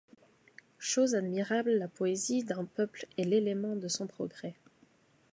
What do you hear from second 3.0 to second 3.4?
est